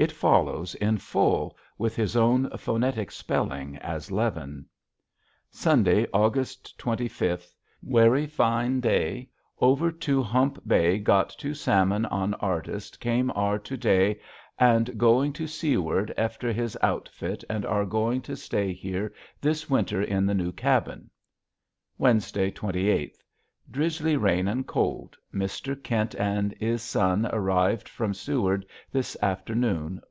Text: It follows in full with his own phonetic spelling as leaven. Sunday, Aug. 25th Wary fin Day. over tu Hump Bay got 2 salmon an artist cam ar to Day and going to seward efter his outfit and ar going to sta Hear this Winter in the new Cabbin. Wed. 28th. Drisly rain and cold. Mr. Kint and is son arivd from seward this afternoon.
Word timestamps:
It 0.00 0.12
follows 0.12 0.74
in 0.76 0.96
full 0.96 1.58
with 1.76 1.94
his 1.94 2.16
own 2.16 2.48
phonetic 2.56 3.10
spelling 3.10 3.76
as 3.76 4.10
leaven. 4.10 4.64
Sunday, 5.50 6.06
Aug. 6.06 6.36
25th 6.36 7.52
Wary 7.82 8.26
fin 8.26 8.80
Day. 8.80 9.28
over 9.60 9.92
tu 9.92 10.22
Hump 10.22 10.66
Bay 10.66 10.96
got 10.98 11.28
2 11.36 11.52
salmon 11.52 12.06
an 12.06 12.32
artist 12.32 12.98
cam 12.98 13.30
ar 13.34 13.58
to 13.58 13.76
Day 13.76 14.18
and 14.58 14.96
going 14.96 15.34
to 15.34 15.46
seward 15.46 16.14
efter 16.16 16.50
his 16.50 16.78
outfit 16.80 17.44
and 17.50 17.66
ar 17.66 17.84
going 17.84 18.22
to 18.22 18.36
sta 18.36 18.72
Hear 18.72 19.12
this 19.42 19.68
Winter 19.68 20.00
in 20.00 20.24
the 20.24 20.32
new 20.34 20.50
Cabbin. 20.52 21.10
Wed. 21.98 22.16
28th. 22.16 23.16
Drisly 23.70 24.20
rain 24.20 24.48
and 24.48 24.66
cold. 24.66 25.16
Mr. 25.32 25.76
Kint 25.76 26.16
and 26.18 26.52
is 26.58 26.82
son 26.82 27.22
arivd 27.32 27.88
from 27.88 28.12
seward 28.12 28.66
this 28.90 29.16
afternoon. 29.22 29.96